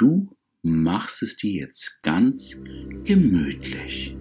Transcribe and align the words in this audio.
du 0.00 0.28
machst 0.62 1.22
es 1.22 1.36
dir 1.36 1.60
jetzt 1.62 2.02
ganz 2.02 2.58
gemütlich. 3.04 4.16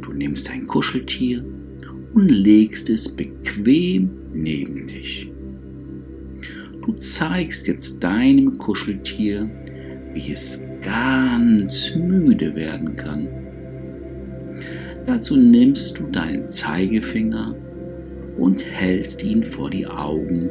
Du 0.00 0.12
nimmst 0.12 0.48
ein 0.50 0.66
Kuscheltier 0.66 1.44
und 2.14 2.28
legst 2.28 2.88
es 2.90 3.14
bequem 3.14 4.10
neben 4.32 4.86
dich. 4.86 5.30
Du 6.82 6.92
zeigst 6.94 7.66
jetzt 7.66 8.02
deinem 8.02 8.56
Kuscheltier, 8.56 9.50
wie 10.14 10.32
es 10.32 10.66
ganz 10.82 11.94
müde 11.96 12.54
werden 12.54 12.96
kann. 12.96 13.28
Dazu 15.06 15.36
nimmst 15.36 15.98
du 15.98 16.04
deinen 16.04 16.48
Zeigefinger 16.48 17.56
und 18.38 18.64
hältst 18.64 19.24
ihn 19.24 19.42
vor 19.42 19.70
die 19.70 19.86
Augen 19.86 20.48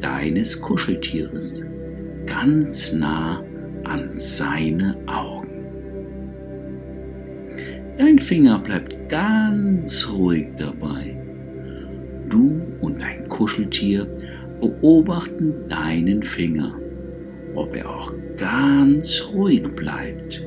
deines 0.00 0.60
Kuscheltieres, 0.60 1.66
ganz 2.28 2.92
nah 2.92 3.42
an 3.84 4.10
seine 4.12 4.96
Augen. 5.06 5.48
Dein 7.98 8.18
Finger 8.18 8.58
bleibt 8.58 9.08
ganz 9.08 10.08
ruhig 10.08 10.46
dabei. 10.56 11.16
Du 12.28 12.60
und 12.80 13.00
dein 13.00 13.26
Kuscheltier 13.28 14.06
beobachten 14.60 15.68
deinen 15.68 16.22
Finger, 16.22 16.74
ob 17.54 17.74
er 17.74 17.88
auch 17.88 18.12
ganz 18.36 19.24
ruhig 19.32 19.62
bleibt. 19.74 20.44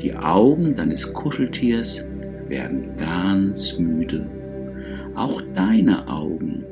Die 0.00 0.14
Augen 0.14 0.76
deines 0.76 1.12
Kuscheltiers 1.12 2.06
werden 2.48 2.86
ganz 2.98 3.78
müde. 3.78 4.28
Auch 5.14 5.40
deine 5.54 6.06
Augen 6.06 6.64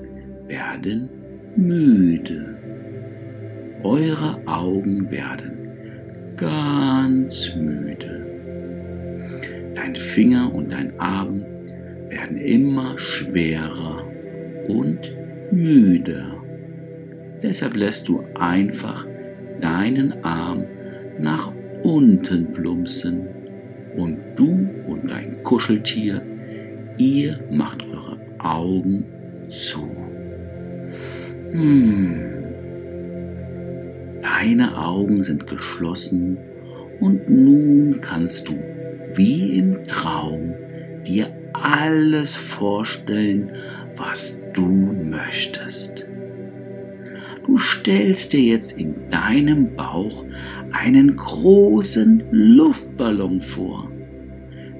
werden 0.46 1.09
müde. 1.57 2.63
Eure 3.84 4.41
Augen 4.47 5.11
werden 5.11 5.69
ganz 6.38 7.55
müde. 7.55 8.27
Dein 9.74 9.95
Finger 9.95 10.54
und 10.54 10.73
dein 10.73 10.99
Arm 10.99 11.45
werden 12.09 12.38
immer 12.38 12.99
schwerer 12.99 14.02
und 14.68 15.15
müder. 15.51 16.35
Deshalb 17.43 17.77
lässt 17.77 18.09
du 18.09 18.24
einfach 18.35 19.07
deinen 19.60 20.24
Arm 20.24 20.65
nach 21.18 21.52
unten 21.82 22.55
plumpsen 22.55 23.29
und 23.99 24.16
du 24.35 24.66
und 24.87 25.10
dein 25.10 25.43
Kuscheltier, 25.43 26.23
ihr 26.96 27.38
macht 27.51 27.82
eure 27.82 28.18
Augen 28.38 29.05
zu. 29.51 29.90
Hm. 31.52 32.43
Deine 34.25 34.79
Augen 34.79 35.23
sind 35.23 35.47
geschlossen 35.47 36.39
und 36.99 37.29
nun 37.29 38.01
kannst 38.01 38.49
du 38.49 38.55
wie 39.15 39.59
im 39.59 39.87
Traum 39.87 40.55
dir 41.07 41.29
alles 41.53 42.35
vorstellen, 42.35 43.52
was 43.97 44.41
du 44.55 44.65
möchtest. 44.65 46.07
Du 47.45 47.59
stellst 47.59 48.33
dir 48.33 48.41
jetzt 48.41 48.79
in 48.79 48.95
deinem 49.11 49.77
Bauch 49.77 50.25
einen 50.73 51.15
großen 51.15 52.23
Luftballon 52.30 53.43
vor. 53.43 53.93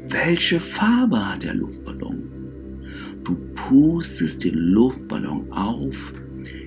Welche 0.09 0.59
Farbe 0.59 1.34
hat 1.34 1.42
der 1.42 1.55
Luftballon? 1.55 2.31
Du 3.25 3.37
pustest 3.55 4.42
den 4.42 4.55
Luftballon 4.55 5.53
auf, 5.53 6.15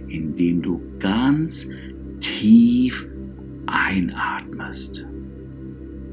indem 0.07 0.61
du 0.61 0.79
ganz 0.99 1.69
tief 2.19 3.07
einatmest. 3.67 5.05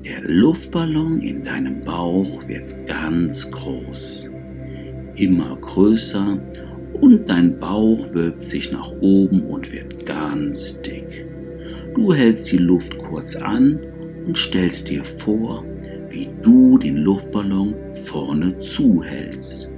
Der 0.05 0.21
Luftballon 0.23 1.21
in 1.21 1.45
deinem 1.45 1.81
Bauch 1.81 2.47
wird 2.47 2.87
ganz 2.87 3.51
groß, 3.51 4.31
immer 5.17 5.55
größer 5.55 6.39
und 7.01 7.29
dein 7.29 7.59
Bauch 7.59 8.13
wölbt 8.13 8.45
sich 8.45 8.71
nach 8.71 8.91
oben 9.01 9.43
und 9.43 9.73
wird 9.73 10.05
ganz 10.05 10.81
dick. 10.83 11.27
Du 11.95 12.13
hältst 12.13 12.53
die 12.53 12.59
Luft 12.59 12.99
kurz 12.99 13.37
an 13.37 13.79
und 14.27 14.37
stellst 14.37 14.91
dir 14.91 15.05
vor, 15.05 15.65
wie 16.11 16.29
du 16.43 16.77
den 16.79 16.99
Luftballon 16.99 17.75
vorne 18.05 18.59
zuhältst. 18.59 19.71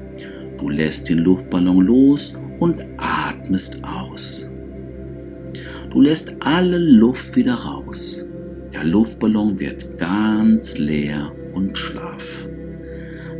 Du 0.58 0.68
lässt 0.70 1.08
den 1.08 1.18
Luftballon 1.18 1.82
los 1.82 2.38
und 2.58 2.84
atmest 2.96 3.78
aus. 3.84 4.50
Du 5.96 6.02
lässt 6.02 6.36
alle 6.40 6.76
Luft 6.76 7.36
wieder 7.36 7.54
raus. 7.54 8.26
Der 8.74 8.84
Luftballon 8.84 9.58
wird 9.58 9.96
ganz 9.96 10.76
leer 10.76 11.32
und 11.54 11.78
schlaff. 11.78 12.46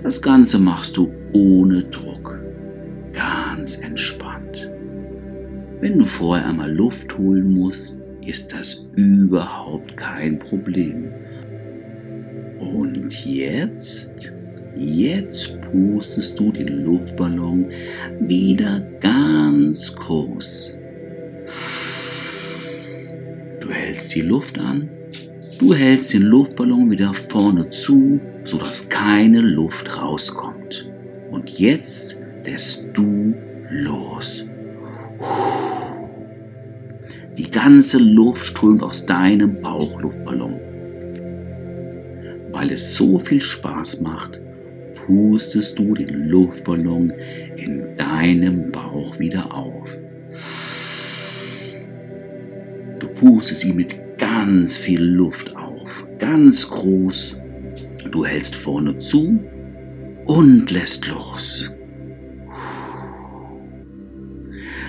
Das 0.03 0.22
Ganze 0.22 0.59
machst 0.59 0.97
du 0.97 1.12
ohne 1.34 1.83
Druck, 1.83 2.41
ganz 3.12 3.77
entspannt. 3.77 4.71
Wenn 5.81 5.99
du 5.99 6.06
vorher 6.06 6.47
einmal 6.49 6.72
Luft 6.72 7.19
holen 7.19 7.53
musst, 7.53 8.00
ist 8.25 8.55
das 8.55 8.88
überhaupt 8.94 9.94
kein 9.99 10.38
Problem. 10.38 11.12
Und 12.59 13.23
jetzt, 13.27 14.33
jetzt 14.75 15.61
pustest 15.61 16.38
du 16.38 16.53
den 16.53 16.84
Luftballon 16.84 17.67
wieder 18.19 18.81
ganz 19.03 19.94
groß. 19.94 20.78
Hältst 23.87 24.15
die 24.15 24.23
Luft 24.23 24.59
an 24.59 24.89
Du 25.59 25.73
hältst 25.73 26.13
den 26.13 26.23
Luftballon 26.23 26.91
wieder 26.91 27.15
vorne 27.15 27.71
zu, 27.71 28.21
sodass 28.45 28.91
keine 28.91 29.41
Luft 29.41 29.99
rauskommt. 29.99 30.87
Und 31.31 31.49
jetzt 31.59 32.19
lässt 32.45 32.89
du 32.93 33.35
los. 33.71 34.45
Die 37.39 37.51
ganze 37.51 37.99
Luft 37.99 38.45
strömt 38.45 38.83
aus 38.83 39.07
deinem 39.07 39.63
Bauchluftballon. 39.63 40.61
Weil 42.51 42.73
es 42.73 42.95
so 42.95 43.19
viel 43.19 43.41
Spaß 43.41 44.03
macht, 44.03 44.41
pustest 45.07 45.79
du 45.79 45.95
den 45.95 46.29
Luftballon 46.29 47.15
in 47.57 47.97
deinem 47.97 48.71
Bauch 48.71 49.19
wieder 49.19 49.55
auf. 49.55 49.97
Du 53.06 53.12
pustest 53.12 53.65
ihn 53.65 53.77
mit 53.77 53.94
ganz 54.19 54.78
viel 54.78 55.00
Luft 55.00 55.55
auf, 55.55 56.06
ganz 56.19 56.69
groß. 56.69 57.41
Du 58.11 58.27
hältst 58.27 58.56
vorne 58.56 58.99
zu 58.99 59.39
und 60.25 60.71
lässt 60.72 61.06
los. 61.09 61.71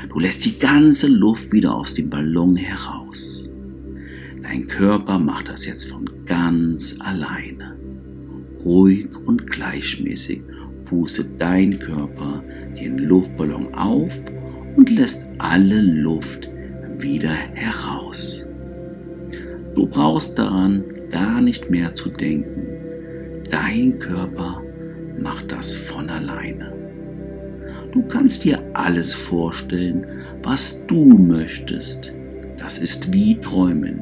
Du 0.10 0.20
lässt 0.20 0.46
die 0.46 0.58
ganze 0.58 1.08
Luft 1.08 1.52
wieder 1.52 1.76
aus 1.76 1.94
dem 1.94 2.10
Ballon 2.10 2.56
heraus. 2.56 3.54
Dein 4.42 4.68
Körper 4.68 5.20
macht 5.20 5.50
das 5.50 5.68
jetzt 5.68 5.86
von 5.86 6.10
ganz 6.26 6.96
alleine. 7.00 7.78
Ruhig 8.66 9.10
und 9.26 9.46
gleichmäßig 9.46 10.42
pustet 10.86 11.40
dein 11.40 11.78
Körper 11.78 12.44
den 12.80 12.98
Luftballon 12.98 13.76
auf 13.76 14.16
und 14.76 14.90
lässt 14.90 15.24
alle 15.38 15.82
Luft 15.82 16.50
wieder 17.02 17.34
heraus. 17.54 18.48
Du 19.76 19.86
brauchst 19.88 20.38
daran 20.38 20.84
gar 21.12 21.42
nicht 21.42 21.70
mehr 21.70 21.94
zu 21.94 22.10
denken. 22.10 22.68
Dein 23.50 24.00
Körper 24.00 24.62
macht 25.20 25.52
das 25.52 25.76
von 25.76 26.10
alleine. 26.10 26.74
Du 27.92 28.04
kannst 28.04 28.44
dir 28.44 28.62
alles 28.74 29.14
vorstellen, 29.14 30.06
was 30.44 30.86
du 30.88 31.06
möchtest. 31.06 32.12
Das 32.58 32.78
ist 32.80 33.14
wie 33.14 33.40
Träumen, 33.40 34.02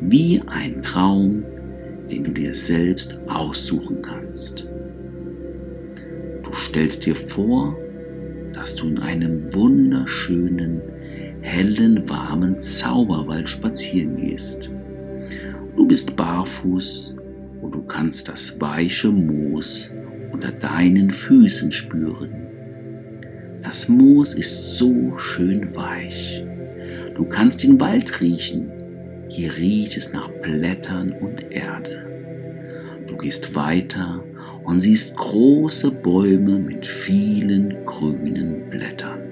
wie 0.00 0.42
ein 0.46 0.82
Traum, 0.82 1.44
den 2.10 2.24
du 2.24 2.32
dir 2.32 2.54
selbst 2.54 3.18
aussuchen 3.28 4.02
kannst. 4.02 4.68
Du 6.42 6.52
stellst 6.52 7.06
dir 7.06 7.16
vor, 7.16 7.76
dass 8.52 8.74
du 8.74 8.88
in 8.88 8.98
einem 8.98 9.54
wunderschönen, 9.54 10.80
hellen, 11.46 12.08
warmen 12.08 12.56
Zauberwald 12.56 13.48
spazieren 13.48 14.16
gehst. 14.16 14.70
Du 15.76 15.86
bist 15.86 16.16
barfuß 16.16 17.14
und 17.62 17.74
du 17.74 17.82
kannst 17.82 18.28
das 18.28 18.60
weiche 18.60 19.10
Moos 19.10 19.94
unter 20.32 20.50
deinen 20.50 21.10
Füßen 21.10 21.70
spüren. 21.70 22.32
Das 23.62 23.88
Moos 23.88 24.34
ist 24.34 24.76
so 24.76 25.16
schön 25.18 25.74
weich. 25.76 26.44
Du 27.14 27.24
kannst 27.24 27.62
den 27.62 27.78
Wald 27.78 28.20
riechen. 28.20 28.70
Hier 29.28 29.56
riecht 29.56 29.96
es 29.96 30.12
nach 30.12 30.28
Blättern 30.42 31.12
und 31.12 31.52
Erde. 31.52 33.04
Du 33.06 33.16
gehst 33.16 33.54
weiter 33.54 34.22
und 34.64 34.80
siehst 34.80 35.16
große 35.16 35.92
Bäume 35.92 36.58
mit 36.58 36.86
vielen 36.86 37.84
grünen 37.84 38.68
Blättern. 38.68 39.25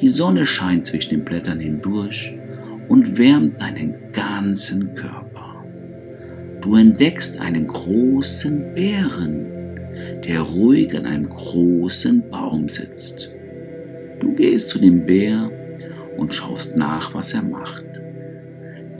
Die 0.00 0.08
Sonne 0.08 0.46
scheint 0.46 0.86
zwischen 0.86 1.10
den 1.10 1.24
Blättern 1.24 1.60
hindurch 1.60 2.34
und 2.88 3.18
wärmt 3.18 3.60
deinen 3.60 3.94
ganzen 4.12 4.94
Körper. 4.94 5.64
Du 6.62 6.76
entdeckst 6.76 7.38
einen 7.38 7.66
großen 7.66 8.74
Bären, 8.74 9.46
der 10.26 10.40
ruhig 10.40 10.96
an 10.96 11.06
einem 11.06 11.28
großen 11.28 12.30
Baum 12.30 12.68
sitzt. 12.68 13.30
Du 14.20 14.34
gehst 14.34 14.70
zu 14.70 14.78
dem 14.78 15.04
Bär 15.04 15.50
und 16.16 16.34
schaust 16.34 16.76
nach, 16.76 17.14
was 17.14 17.34
er 17.34 17.42
macht. 17.42 17.84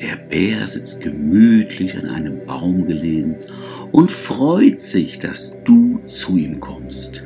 Der 0.01 0.17
Bär 0.17 0.67
sitzt 0.67 1.03
gemütlich 1.03 1.97
an 1.97 2.07
einem 2.07 2.47
Baum 2.47 2.87
gelehnt 2.87 3.37
und 3.93 4.11
freut 4.11 4.81
sich, 4.81 5.19
dass 5.19 5.57
du 5.65 6.01
zu 6.07 6.39
ihm 6.39 6.61
kommst. 6.61 7.25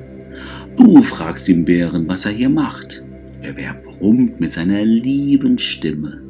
Du 0.76 1.02
fragst 1.02 1.46
den 1.46 1.64
Bären, 1.64 2.08
was 2.08 2.24
er 2.24 2.32
hier 2.32 2.48
macht. 2.48 3.03
Der 3.44 3.52
Bär 3.52 3.74
brummt 3.74 4.40
mit 4.40 4.54
seiner 4.54 4.82
lieben 4.82 5.58
Stimme, 5.58 6.22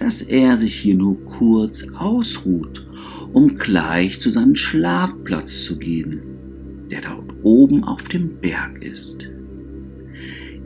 dass 0.00 0.22
er 0.22 0.56
sich 0.56 0.74
hier 0.74 0.96
nur 0.96 1.24
kurz 1.24 1.86
ausruht, 1.94 2.84
um 3.32 3.56
gleich 3.58 4.18
zu 4.18 4.28
seinem 4.28 4.56
Schlafplatz 4.56 5.62
zu 5.62 5.78
gehen, 5.78 6.20
der 6.90 7.02
dort 7.02 7.32
oben 7.44 7.84
auf 7.84 8.08
dem 8.08 8.40
Berg 8.40 8.82
ist. 8.82 9.28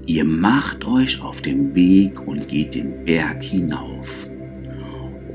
Ihr 0.07 0.25
macht 0.25 0.87
euch 0.87 1.21
auf 1.21 1.43
den 1.43 1.75
Weg 1.75 2.27
und 2.27 2.49
geht 2.49 2.75
den 2.75 3.05
Berg 3.05 3.43
hinauf. 3.43 4.31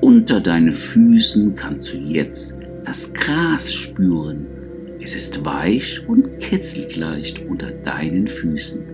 Unter 0.01 0.39
deinen 0.39 0.71
Füßen 0.71 1.55
kannst 1.55 1.93
du 1.93 1.97
jetzt 1.97 2.57
das 2.83 3.13
Gras 3.13 3.71
spüren. 3.71 4.47
Es 4.99 5.13
ist 5.13 5.45
weich 5.45 6.01
und 6.07 6.39
kitzelt 6.39 6.95
leicht 6.95 7.45
unter 7.45 7.69
deinen 7.69 8.25
Füßen. 8.25 8.90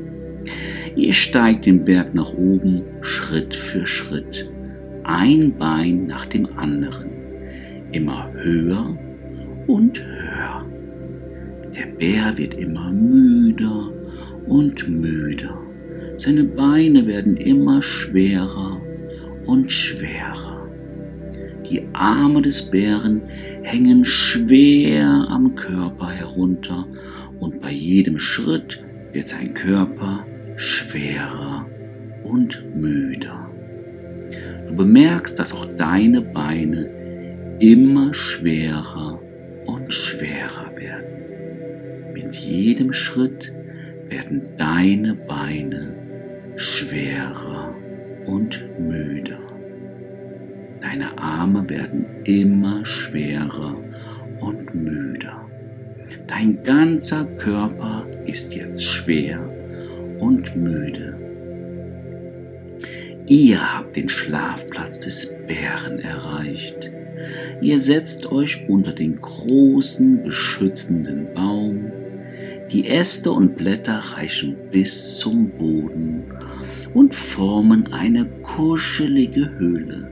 Ihr 0.98 1.14
steigt 1.14 1.68
den 1.68 1.86
Berg 1.86 2.16
nach 2.16 2.34
oben, 2.34 2.82
Schritt 3.02 3.54
für 3.54 3.86
Schritt, 3.86 4.50
ein 5.04 5.56
Bein 5.56 6.08
nach 6.08 6.26
dem 6.26 6.48
anderen, 6.58 7.12
immer 7.92 8.34
höher 8.34 8.98
und 9.68 10.04
höher. 10.04 10.66
Der 11.76 11.86
Bär 11.86 12.36
wird 12.40 12.56
immer 12.56 12.92
müder 12.92 13.92
und 14.48 14.90
müder. 14.90 15.62
Seine 16.18 16.46
Beine 16.46 17.06
werden 17.06 17.38
immer 17.38 17.84
schwerer 17.84 18.82
und 19.46 19.72
schwerer. 19.72 20.68
Die 21.70 21.84
Arme 21.94 22.42
des 22.42 22.72
Bären 22.72 23.22
hängen 23.62 24.04
schwer 24.04 25.28
am 25.30 25.54
Körper 25.54 26.10
herunter 26.10 26.88
und 27.40 27.62
bei 27.62 27.72
jedem 27.72 28.18
Schritt 28.18 28.84
wird 29.14 29.30
sein 29.30 29.54
Körper 29.54 30.26
schwerer 30.58 31.68
und 32.24 32.76
müder. 32.76 33.48
Du 34.68 34.76
bemerkst, 34.76 35.38
dass 35.38 35.54
auch 35.54 35.66
deine 35.78 36.22
Beine 36.22 37.58
immer 37.60 38.12
schwerer 38.14 39.22
und 39.68 39.94
schwerer 39.94 40.76
werden. 40.76 42.12
Mit 42.12 42.36
jedem 42.36 42.92
Schritt 42.92 43.54
werden 44.06 44.42
deine 44.58 45.14
Beine 45.14 45.94
schwerer 46.56 47.76
und 48.26 48.66
müder. 48.80 49.40
Deine 50.82 51.18
Arme 51.20 51.70
werden 51.70 52.06
immer 52.24 52.84
schwerer 52.84 53.78
und 54.40 54.74
müder. 54.74 55.46
Dein 56.26 56.64
ganzer 56.64 57.26
Körper 57.26 58.08
ist 58.26 58.56
jetzt 58.56 58.84
schwer 58.84 59.57
und 60.20 60.56
müde. 60.56 61.18
Ihr 63.28 63.78
habt 63.78 63.98
den 63.98 64.08
Schlafplatz 64.08 65.00
des 65.00 65.36
Bären 65.48 66.00
erreicht. 66.00 66.92
Ihr 67.62 67.82
setzt 67.82 68.32
euch 68.32 68.66
unter 68.70 68.94
den 68.94 69.16
großen 69.16 70.24
beschützenden 70.24 71.28
Baum. 71.34 71.92
Die 72.72 72.88
Äste 72.88 73.32
und 73.32 73.58
Blätter 73.58 74.00
reichen 74.16 74.56
bis 74.72 75.18
zum 75.18 75.50
Boden 75.58 76.24
und 76.94 77.16
formen 77.16 77.92
eine 77.92 78.26
kuschelige 78.44 79.50
Höhle. 79.58 80.12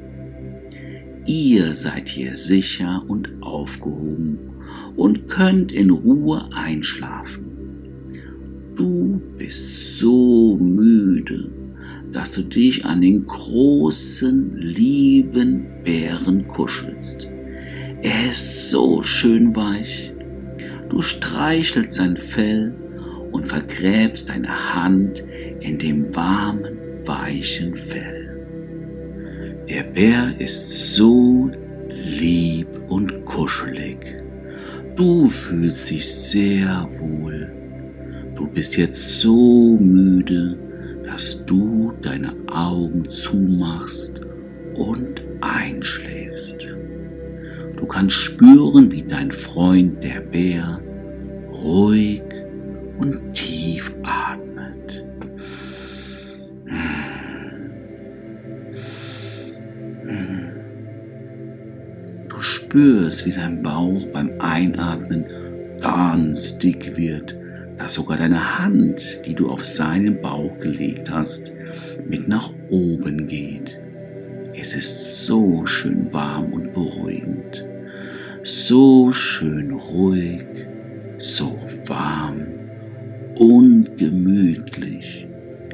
Ihr 1.26 1.74
seid 1.74 2.10
hier 2.10 2.36
sicher 2.36 3.04
und 3.08 3.42
aufgehoben 3.42 4.40
und 4.96 5.28
könnt 5.28 5.72
in 5.72 5.90
Ruhe 5.90 6.50
einschlafen. 6.54 7.55
Du 8.76 9.22
bist 9.38 10.00
so 10.00 10.58
müde, 10.58 11.50
dass 12.12 12.32
du 12.32 12.42
dich 12.42 12.84
an 12.84 13.00
den 13.00 13.26
großen, 13.26 14.58
lieben 14.58 15.66
Bären 15.86 16.46
kuschelst. 16.46 17.30
Er 18.02 18.30
ist 18.30 18.72
so 18.72 19.02
schön 19.02 19.56
weich. 19.56 20.14
Du 20.90 21.02
streichelst 21.02 21.94
sein 21.94 22.18
Fell 22.18 22.76
und 23.32 23.46
vergräbst 23.46 24.28
deine 24.28 24.74
Hand 24.76 25.24
in 25.62 25.80
dem 25.80 26.14
warmen, 26.14 26.78
weichen 27.06 27.76
Fell. 27.76 28.46
Der 29.70 29.84
Bär 29.84 30.34
ist 30.38 30.96
so 30.96 31.50
lieb 31.90 32.68
und 32.90 33.24
kuschelig. 33.24 34.00
Du 34.98 35.30
fühlst 35.30 35.90
dich 35.90 36.06
sehr 36.06 36.90
wohl. 37.00 37.65
Du 38.36 38.48
bist 38.48 38.78
jetzt 38.78 39.22
so 39.22 39.78
müde, 39.78 40.58
dass 41.06 41.46
du 41.46 41.94
deine 42.02 42.34
Augen 42.48 43.10
zumachst 43.10 44.22
und 44.76 45.22
einschläfst. 45.42 46.68
Du 47.78 47.86
kannst 47.86 48.16
spüren, 48.16 48.92
wie 48.92 49.04
dein 49.04 49.32
Freund 49.32 50.04
der 50.04 50.22
Bär 50.22 50.82
ruhig 51.52 52.24
und 52.98 53.34
tief 53.34 53.94
atmet. 54.04 54.46
spürst, 62.76 63.26
wie 63.26 63.32
sein 63.32 63.64
Bauch 63.64 64.06
beim 64.08 64.32
Einatmen 64.40 65.26
ganz 65.82 66.58
dick 66.58 66.98
wird, 66.98 67.34
dass 67.78 67.94
sogar 67.94 68.18
deine 68.18 68.60
Hand, 68.60 69.22
die 69.26 69.34
du 69.34 69.50
auf 69.50 69.66
seinen 69.66 70.22
Bauch 70.22 70.58
gelegt 70.60 71.10
hast, 71.10 71.54
mit 72.08 72.28
nach 72.28 72.52
oben 72.70 73.28
geht. 73.28 73.80
Es 74.54 74.74
ist 74.74 75.26
so 75.26 75.66
schön 75.66 76.14
warm 76.14 76.54
und 76.54 76.74
beruhigend, 76.74 77.66
so 78.44 79.12
schön 79.12 79.72
ruhig, 79.72 80.46
so 81.18 81.60
warm 81.88 82.48
und 83.36 83.98
gemütlich 83.98 85.28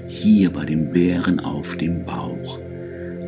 hier 0.08 0.52
bei 0.52 0.66
dem 0.66 0.90
Bären 0.90 1.40
auf 1.40 1.78
dem 1.78 2.00
Bauch, 2.02 2.60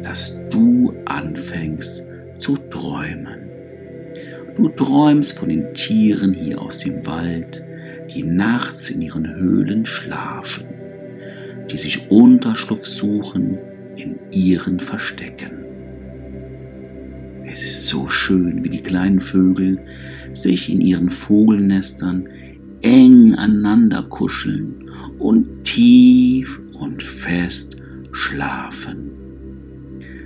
dass 0.01 0.39
du 0.49 0.93
anfängst 1.05 2.03
zu 2.39 2.57
träumen. 2.57 3.49
Du 4.55 4.69
träumst 4.69 5.39
von 5.39 5.49
den 5.49 5.73
Tieren 5.73 6.33
hier 6.33 6.61
aus 6.61 6.79
dem 6.79 7.05
Wald, 7.05 7.63
die 8.13 8.23
nachts 8.23 8.89
in 8.89 9.01
ihren 9.01 9.35
Höhlen 9.35 9.85
schlafen, 9.85 10.65
die 11.71 11.77
sich 11.77 12.09
Unterschlupf 12.11 12.85
suchen 12.85 13.57
in 13.95 14.19
ihren 14.31 14.79
Verstecken. 14.79 15.51
Es 17.51 17.63
ist 17.63 17.87
so 17.87 18.09
schön, 18.09 18.63
wie 18.63 18.69
die 18.69 18.81
kleinen 18.81 19.19
Vögel 19.19 19.79
sich 20.33 20.71
in 20.71 20.81
ihren 20.81 21.09
Vogelnestern 21.09 22.27
eng 22.81 23.35
aneinander 23.35 24.03
kuscheln 24.03 24.89
und 25.19 25.63
tief 25.63 26.59
und 26.73 27.03
fest 27.03 27.77
schlafen. 28.11 29.11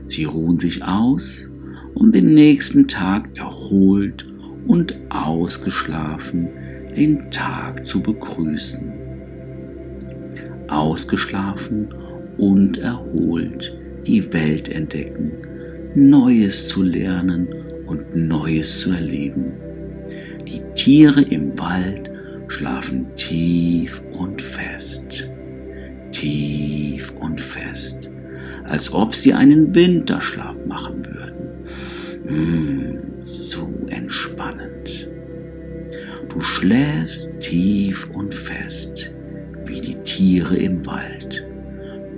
Sie 0.06 0.24
ruhen 0.24 0.58
sich 0.58 0.84
aus 0.84 1.50
um 1.94 2.12
den 2.12 2.34
nächsten 2.34 2.88
Tag 2.88 3.38
erholt 3.38 4.26
und 4.68 4.96
ausgeschlafen 5.10 6.48
den 6.96 7.30
Tag 7.32 7.86
zu 7.86 8.02
begrüßen. 8.02 8.92
Ausgeschlafen 10.68 11.90
und 12.38 12.78
erholt 12.80 13.78
die 14.06 14.32
Welt 14.34 14.70
entdecken, 14.70 15.32
Neues 15.94 16.68
zu 16.68 16.84
lernen 16.84 17.48
und 17.86 18.16
Neues 18.16 18.80
zu 18.80 18.92
erleben. 18.92 19.54
Die 20.48 20.62
Tiere 20.76 21.22
im 21.22 21.58
Wald 21.58 22.12
schlafen 22.48 23.06
tief 23.16 24.02
und 24.14 24.42
fest, 24.42 25.28
tief 26.12 27.12
und 27.20 27.42
fest, 27.42 28.10
als 28.64 28.92
ob 28.94 29.14
sie 29.14 29.34
einen 29.34 29.74
Winterschlaf 29.76 30.66
machen 30.66 31.06
würden. 31.06 31.38
Mmh, 32.30 33.00
so 33.24 33.70
entspannend. 33.88 35.10
Du 36.38 36.44
schläfst 36.44 37.32
tief 37.40 38.08
und 38.14 38.32
fest, 38.32 39.12
wie 39.66 39.82
die 39.82 39.96
Tiere 40.04 40.56
im 40.56 40.86
Wald. 40.86 41.44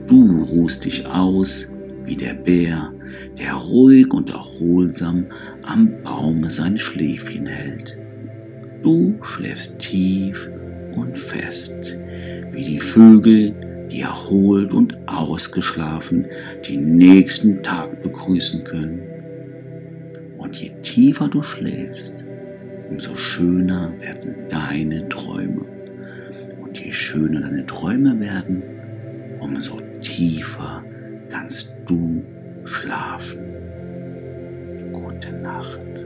Du 0.07 0.43
ruhst 0.43 0.83
dich 0.83 1.05
aus, 1.05 1.71
wie 2.03 2.17
der 2.17 2.33
Bär, 2.33 2.91
der 3.37 3.53
ruhig 3.53 4.11
und 4.13 4.31
erholsam 4.31 5.27
am 5.63 6.03
Baume 6.03 6.49
sein 6.49 6.77
Schläfchen 6.77 7.45
hält. 7.45 7.97
Du 8.83 9.17
schläfst 9.21 9.79
tief 9.79 10.51
und 10.95 11.17
fest, 11.17 11.97
wie 12.51 12.63
die 12.63 12.81
Vögel, 12.81 13.55
die 13.89 14.01
erholt 14.01 14.73
und 14.73 14.97
ausgeschlafen 15.07 16.27
den 16.67 16.97
nächsten 16.97 17.63
Tag 17.63 18.03
begrüßen 18.03 18.65
können. 18.65 19.01
Und 20.37 20.57
je 20.57 20.71
tiefer 20.81 21.29
du 21.29 21.41
schläfst, 21.41 22.18
umso 22.89 23.15
schöner 23.15 23.93
werden 23.99 24.35
deine 24.49 25.07
Träume. 25.09 25.65
Und 26.61 26.79
je 26.83 26.91
schöner 26.91 27.41
deine 27.41 27.65
Träume 27.65 28.19
werden, 28.19 28.63
umso 29.39 29.79
tiefer 30.01 30.83
kannst 31.29 31.75
du 31.85 32.23
schlafen. 32.65 33.39
Gute 34.91 35.31
Nacht. 35.31 35.98